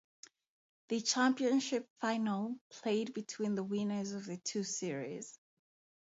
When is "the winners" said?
3.53-4.13